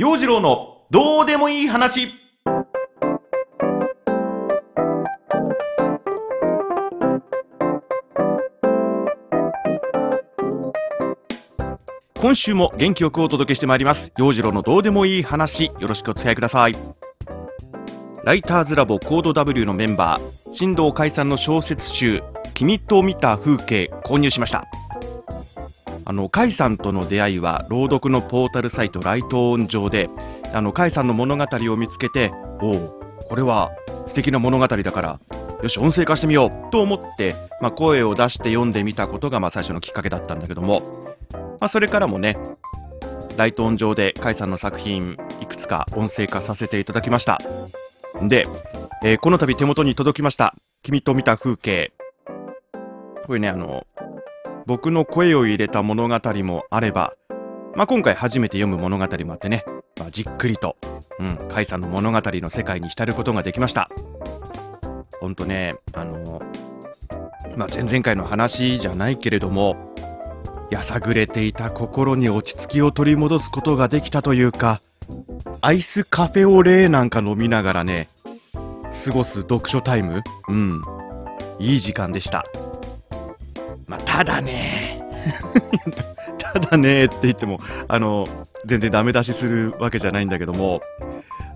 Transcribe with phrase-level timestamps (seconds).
[0.00, 2.08] 陽次郎のどうでもいい話。
[12.18, 14.10] 今週も元気よくお届けしてまいります。
[14.16, 15.66] 陽次郎のどうでもいい話。
[15.66, 16.74] よろしくお付き合いください。
[18.24, 22.22] ライターズラボコード W のメンバー新藤海さんの小説集
[22.54, 24.64] 君と見た風景購入しました。
[26.10, 30.10] あの甲斐さんとの出会いは朗読のポータルサイトライトオン上で
[30.52, 33.70] あの甲斐さんの物語を見つけておおこれは
[34.08, 35.20] 素敵な物語だから
[35.62, 40.80] よし音声化してみようと思って、まあ、声を出して読んでみたことがまあ最初のきっかけだったんだけども、
[41.32, 42.36] まあ、それからもね
[43.36, 47.40] ライトオン上で甲斐さんの作品いくつか音声化させていただきました。
[48.20, 48.48] で、
[49.04, 51.92] えー、この度手元に届きました君と見た風景。
[53.26, 53.86] これねあの
[54.70, 57.14] 僕の声を入れた物語もあれば、
[57.74, 59.64] まあ、今回初めて読む物語もあってね、
[59.98, 60.76] まあ、じっくりと、
[61.18, 63.88] うん、甲斐さんの物語の世界に浸ることができました。
[65.18, 66.40] ほんとね、あの
[67.56, 69.92] まあ、前々回の話じゃないけれども、
[70.70, 74.80] やさぐれていた心に落ち着きを取り戻すことができたというか、
[75.62, 78.06] アイスカフェオレなんか飲みながらね、
[79.04, 80.84] 過ごす読書タイムうん、
[81.58, 82.46] いい時間でした。
[83.90, 85.02] まあ、ただね。
[86.38, 88.26] ただねって言ってもあの
[88.64, 90.80] 全然ダメ出しするわけじゃないんだけども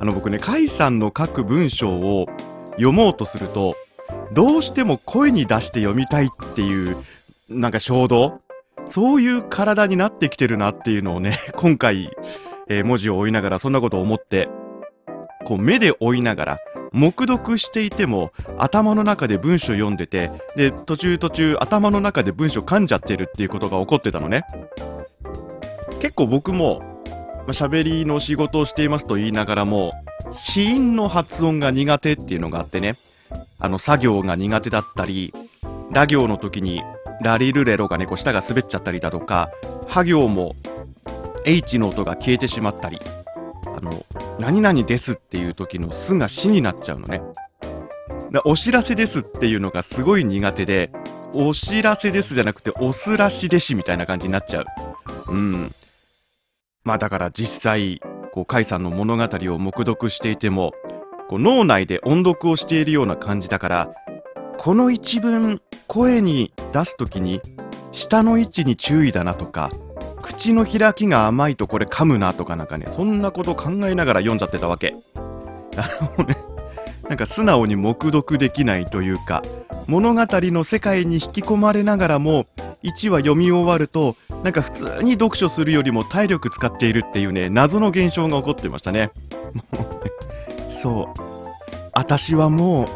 [0.00, 2.26] あの僕ね甲斐さんの書く文章を
[2.72, 3.76] 読もうとすると
[4.32, 6.96] どうしても声に出して読みたいっていう
[7.48, 8.40] なんか衝動
[8.86, 12.10] そういう体になってきてるなっていうのをね今回、
[12.68, 14.48] えー、文字を追いながらそんなことを思って
[15.42, 16.58] こう目で追いながら
[16.92, 24.44] 黙読していても頭の中で文章読んでてで途中途中頭の中で文章噛んじゃってるっていうことが起こってたのね。
[26.00, 26.82] 結構僕も
[27.48, 29.92] 喋、まりの仕事をしていますと言いながらも
[30.30, 32.94] 子音の発音が苦手っていうのがあってね。
[33.58, 35.32] あの作業が苦手だったり
[35.92, 36.82] ラ行の時に
[37.22, 39.50] ラリルレロがねこう舌が滑っちゃったりだとか
[39.86, 40.56] ハ行も
[41.44, 42.98] H の音が消えてしまったり
[43.64, 44.04] あの
[44.38, 47.22] 何々ですっていう時のすが死になっちゃうのね。
[48.44, 50.90] お知らせですっていうのがすごい苦手で、
[51.34, 54.66] お知らせですじゃなくて、おすらしでしみたいな感じになっちゃう。
[55.28, 55.70] うん。
[56.84, 58.00] まあだから実際、
[58.32, 60.72] こう、甲斐さんの物語を黙読していても、
[61.28, 63.94] こう脳内で音読をしているような感じだから、
[64.58, 67.40] この一文、声に出す時に、
[67.92, 69.70] 下の位置に注意だなとか、
[70.22, 74.94] 口の開きが甘いとこれ噛むなとかなんかね、そんなこと考えながら読んじゃってたわけ。
[75.76, 75.88] あ
[76.18, 76.36] のね、
[77.08, 79.42] なんか素直に黙読できないというか、
[79.86, 82.46] 物語の世界に引き込まれながらも、
[82.82, 89.10] 1話読み終わると、なんか普通に読書するよりも体力使っているっていうね、謎の現象が起こってましたね。
[90.82, 91.20] そう。
[91.92, 92.86] 私はもう、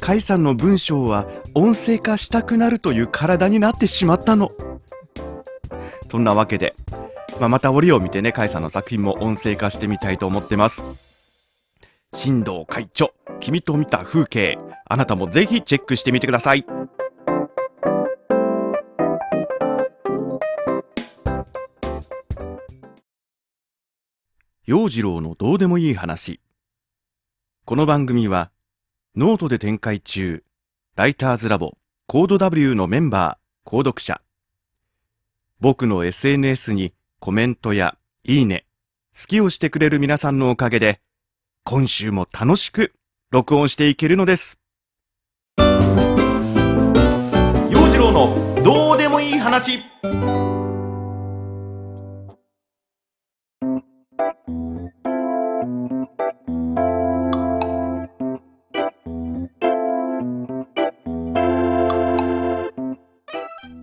[0.00, 4.50] 甲斐さんの文章は音声化したくなるという体になってしまったの。
[6.10, 6.74] そんなわけで、
[7.38, 10.82] まあ、また折を見てね、甲斐さんの作品も音声化してみたいと思ってます。
[12.12, 16.66] 新藤会長、君と見た風景、あなたもぜひチェックしてみてください。
[24.66, 26.40] 陽次郎のどうでもいい話。
[27.64, 28.50] この番組は、
[29.14, 30.42] ノートで展開中、
[30.96, 31.74] ライターズラボ、
[32.08, 34.20] コード W のメンバー、購読者、
[35.62, 38.64] 僕の SNS にコメントやいいね、
[39.14, 41.02] 好きをしてくれる皆さんのおかげで、
[41.64, 42.94] 今週も楽しく
[43.30, 44.58] 録音していけるのです。
[45.58, 45.66] 陽
[47.90, 49.82] 次郎のどうでもいい話。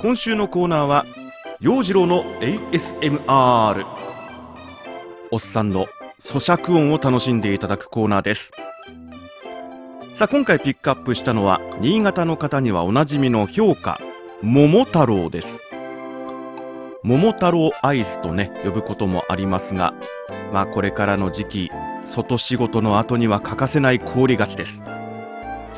[0.00, 1.04] 今週のコーナーは
[1.60, 3.84] 陽次郎の ASMR
[5.30, 5.88] おっさんの
[6.18, 8.52] 咀嚼音を楽しんでいただくコーナーです。
[10.14, 14.00] さあ今回ピックアップしたのは新潟の方にはおなじみの評価
[14.40, 15.60] 桃太郎です。
[17.02, 19.92] 桃太郎アイスとね呼ぶこともありますが
[20.54, 21.70] まあこれからの時期
[22.06, 24.82] 外仕事の後には欠かせない氷菓子です。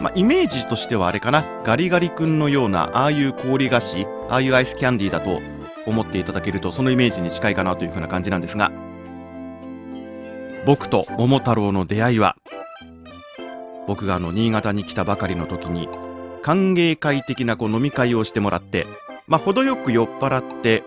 [0.01, 5.41] まあ、イメージとしてはあれかなガリガリ君のようなああいう氷菓子ああいうアイスキャンディーだと
[5.87, 8.73] 思っていただけるとそのイメージに近いかなというふうな感じなんですが
[10.65, 12.37] 僕と桃太郎の出会いは
[13.87, 15.89] 僕があの新潟に来たばかりの時に
[16.43, 18.87] 歓迎会的なこう飲み会をしてもらって
[19.27, 20.85] まあ程よく酔っ払って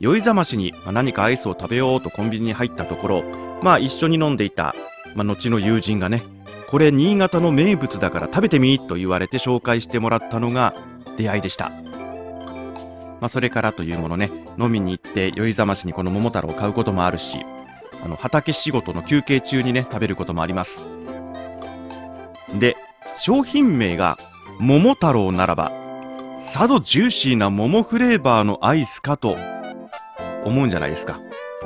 [0.00, 3.24] 酔いざましに何かアイスを食べようとコンビニに入ったところ
[3.62, 4.74] まあ一緒に飲んでいた、
[5.14, 6.22] まあ、後の友人がね
[6.68, 10.74] これ新潟の名物だから食べてみと言われて紹介してもらったのが
[11.16, 11.85] 出会いでした。
[13.20, 17.44] まあ、それからというものね、飲みに行って酔いざましにこの桃太郎を買うこともあるし、
[18.02, 20.82] あの畑仕事の休憩中にね、食べることもあります。
[22.58, 22.76] で、
[23.16, 24.18] 商品名が
[24.58, 25.72] 桃太郎ならば、
[26.38, 29.36] さぞジューシーな桃フレーバーのアイスかと
[30.44, 31.20] 思うんじゃないですか。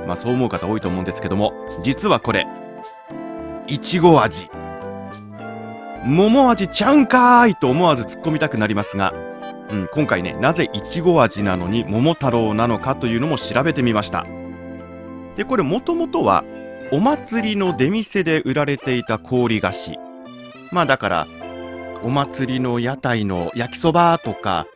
[0.07, 1.53] まあそう思う方多いと思うんですけども、
[1.83, 2.47] 実はこれ、
[3.67, 4.49] いちご味。
[6.05, 9.13] 桃味ちゃうんかーいと思わず突っ込みたくなりますが、
[9.73, 14.27] うん、今回ねなぜいちご味なのに桃太郎なのかというのも調べてみました。
[15.37, 16.45] でこれもともとは
[16.93, 19.99] お祭りの出店で売られていた氷菓子。
[20.73, 21.27] まあだから
[22.03, 24.67] お祭りの屋台の焼きそばとか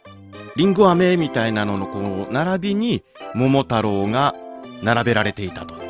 [0.56, 3.02] りんご飴みたいなののこう並びに
[3.34, 4.34] 桃太郎が
[4.82, 5.80] 並べられていたと、ま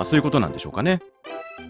[0.00, 1.00] あ、そういうことなんでしょうかね。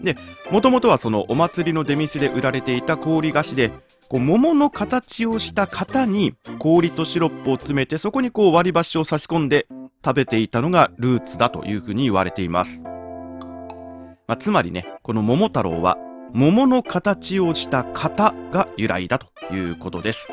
[0.03, 0.15] で
[0.51, 3.71] もともとはそのお祭りの出店で売られていた氷菓子で
[4.09, 9.67] こう桃の形をした型に氷とシロップを詰めてそこにこう割り箸を差し込んで
[10.03, 15.97] 食べていたのがルーツだというふうに言われています、まあ、つまりねこの桃太郎は
[16.33, 20.29] 桃の形をした型が由来だということです、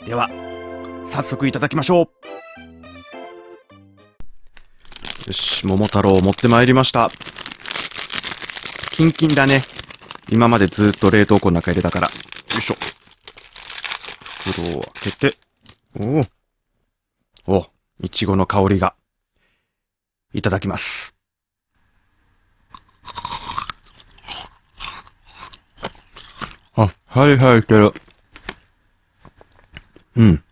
[0.00, 0.28] うん、では
[1.06, 2.26] 早速いただきましょう。
[5.26, 7.10] よし桃太郎を持ってまいりました。
[8.92, 9.62] キンキンだね。
[10.30, 12.08] 今までずっと冷凍庫の中入れたから。
[12.56, 12.74] よいしょ。
[14.50, 15.36] 袋を開けて。
[15.98, 16.24] お
[17.52, 17.66] おお
[18.02, 18.94] いちごの香りが。
[20.32, 21.14] いただきます。
[26.76, 27.92] あ、はいはい、いける。
[30.16, 30.42] うん。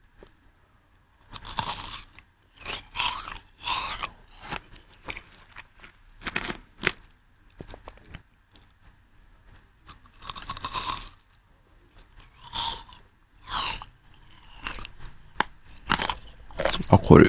[16.94, 17.26] あ、これ。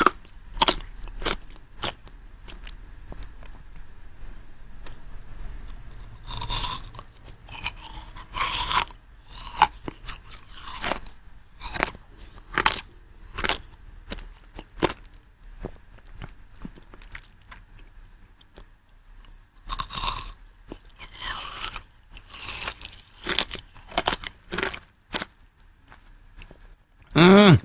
[27.16, 27.60] うん。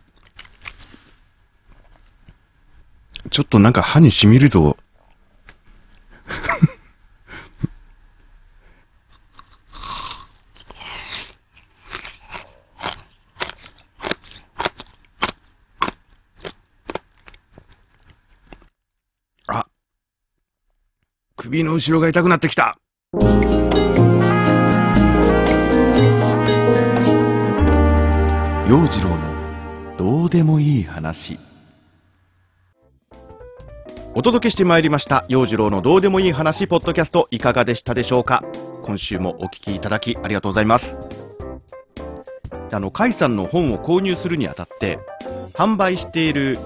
[3.30, 4.76] ちょっとなんか歯に染みるぞ。
[19.46, 19.66] あ、
[21.36, 22.76] 首の後ろが痛くなってきた。
[28.68, 31.38] 陽次郎のどうでもいい話
[34.20, 38.44] お届けしてまいりました陽次郎のどうでもいい話ポッドキャストいかがでしたでしょうか？
[38.82, 40.98] 今週もお聞きいただきありがとうございます。
[42.70, 44.98] あの甲斐さんの本を購入するにあたって
[45.54, 46.58] 販売している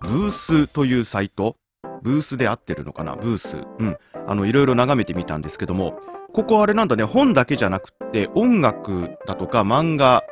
[0.00, 1.56] ブースというサイト
[2.02, 3.16] ブースで合ってるのかな？
[3.16, 3.56] ブース。
[3.56, 3.98] うん。
[4.28, 5.98] あのいろいろ眺めてみたんですけども
[6.32, 10.22] ここあれなんだね本だけじゃなくって音楽だとか漫画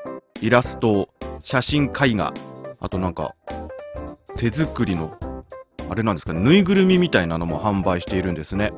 [0.41, 1.09] イラスト
[1.43, 2.33] 写真絵画
[2.79, 3.35] あとなんか
[4.37, 5.19] 手作りの
[5.90, 8.73] あれなんですかねぬいぐるみみたいなのも販売しているんですね。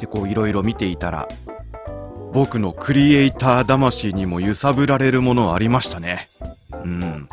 [0.00, 1.28] でこういろいろ見ていたら
[2.32, 6.28] 僕のクリエイター魂にも揺さぶられるものありましたね。
[6.84, 7.28] うん。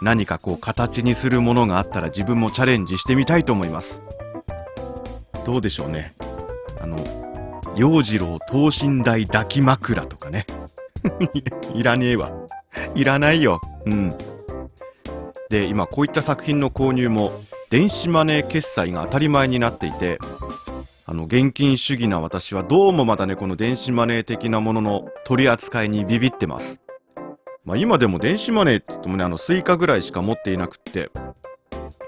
[0.00, 4.02] 何かこう形にするものがあったら自分もチャレンジしてみたいと思います。
[5.46, 6.14] どうでしょうね。
[6.80, 6.96] あの
[7.76, 10.46] 洋次郎等身大抱き枕とかね。
[11.74, 12.32] いらねえわ。
[12.94, 13.60] いらないよ。
[13.86, 14.14] うん。
[15.50, 17.32] で今こういった作品の購入も
[17.72, 20.18] 電子マネー決済が当たり前になっていて
[21.06, 26.82] あの現金主義な私はどうもまだねこの電子マネー的なものの取り扱いにビビってます。
[27.64, 31.10] まあ今でも電子マネーって言ってもねあのスイカぐらいしか持っていなくって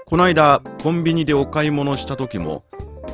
[0.05, 2.63] この間コンビニでお買い物した時も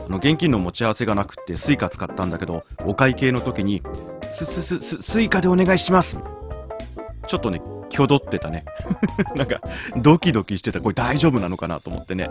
[0.05, 3.81] あの現金の持ち合わせがなくってスイカ使ったんだけどお会計の時に
[4.27, 6.17] スススススイカでお願いします。
[7.27, 7.62] ちょっとね
[7.92, 8.66] 挙動ってたね。
[9.36, 9.62] なんか
[9.98, 10.82] ドキドキしてた。
[10.82, 12.30] これ大丈夫なのかなと思ってね。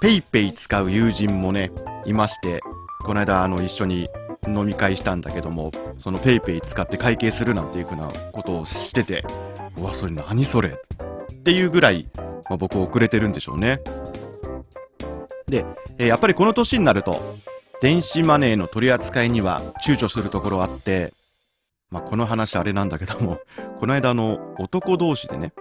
[0.00, 1.70] PayPay 使う友人もね
[2.06, 2.60] いまして
[3.04, 4.08] この間あの一緒に
[4.46, 9.24] 飲み会したんだけどもその PayPay 使って会計するなんていうふうなことをしてて
[9.78, 10.70] うわそれ何それ？
[10.70, 13.80] っていうぐらい、まあ、僕遅れてるんでしょうね。
[15.48, 15.64] で、
[15.98, 17.18] えーやっぱりこの年になると、
[17.80, 21.12] 電子マネーの取り扱いには躊躇するところあって、
[21.90, 23.40] まあ、この話あれなんだけども、
[23.78, 25.52] この間の、男同士でね、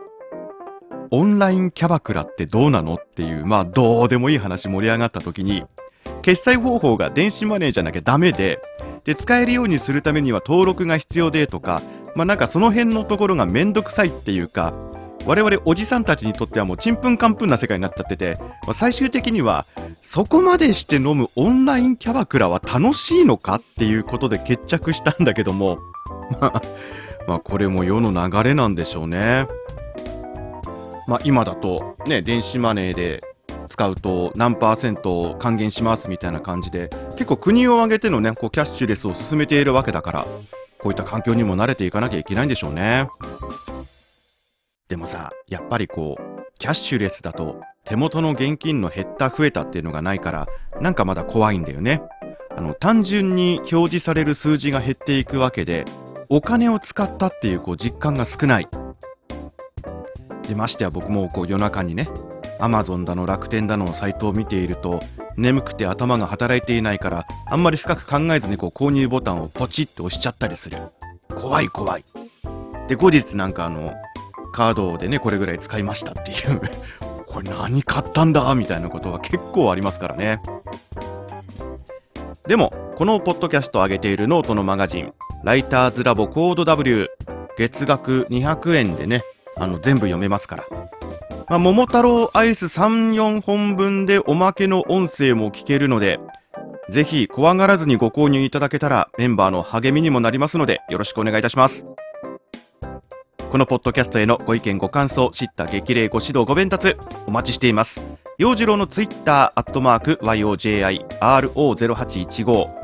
[1.12, 5.64] オンラインキャバクラってどうなのっていう、まあ、どうでもいい話盛り上がった時に、
[6.22, 8.60] 決済方法が電子マネーじゃなきゃダメで、
[9.06, 11.82] で、使えるようにするためには登録が必要でとか、
[12.16, 14.74] まあ、なんかその辺のところがめんどくさいっていうか、
[15.26, 19.66] 我々おじさんたちにとってはもうちんぷんかんぷんな世界になっちゃってて、まあ最終的には
[20.02, 25.80] そこまでして飲むオンラインキャバクラは楽しいのかっていうことで決着したんだけども、
[27.28, 29.48] まあ、これも世の流れなんでしょうね。
[31.08, 33.24] まあ今だとね、電子マネーで
[33.68, 40.26] 使うと何パーセント還元しますみたいな感じで、結構国を挙げてのね、こうキャッシュレスを進めているわけだから、
[40.80, 43.10] こういった環境にも慣れていかなきゃいけないんでしょうね。
[44.88, 50.48] でもさ、やっぱりこう、キャッシュレスだと手元の現金の減った増えたっていうのがないから、
[50.82, 52.02] なんかまだ怖いんだよね。
[52.56, 55.86] あの、単純に表示される数字が減っていくわけで、
[56.32, 58.68] お金を使ったっていうこう実感が少ない。
[60.48, 62.08] で、ましてや僕もこう夜中にね、
[62.60, 65.02] アマゾンだの楽天だのサイトを見ていると、
[65.38, 70.78] 眠くて頭が働いていないから、あんまり深く考えずにこう購入ボタンをポチッと押しちゃったりする。
[71.30, 72.06] 怖い怖い。
[72.88, 73.96] で、後日なんかあの、
[74.52, 76.62] カードでね、これぐらい使いましたっていう、
[77.26, 80.40] これ何買ったんだみたいなことは結構ありますからね。
[82.48, 87.08] でも、このポッドキャストを上げているノートのマガジン、ライターズラボコード W、
[87.58, 89.24] 月額200円でね、
[89.58, 90.63] あの、全部読めますから。
[91.50, 96.19] まあ、桃太郎アイス3、4本分でおまけの音声も聞けるので、
[96.89, 101.86] ぜひ怖がらずにご購入いただけたらメンバーの励みにもなりますのでよろしくお願いいたします。
[103.51, 108.00] このポッドキャストへのご意見ご感想、叱咤激励ご指導ご鞭撻お待ちしています。
[108.38, 112.79] 陽次郎のツイッター、アットマーク、YOJIRO0815、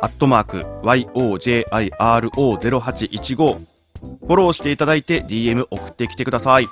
[0.00, 6.68] アットマーク、YOJIRO0815、フォローしていただいて DM 送ってきてください。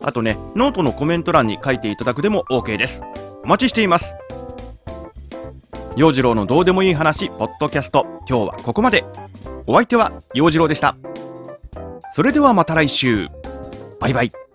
[0.00, 3.02] あとね、ノートのコメント欄に書いていただくでも OK です。
[3.44, 4.14] お待ちしています。
[5.96, 9.04] 陽次郎のどうでもいい話、ポッドキャスト、今日はここまで。
[9.66, 10.96] お相手は陽次郎でした。
[12.12, 13.28] それではまた来週。
[14.00, 14.47] バイバイ。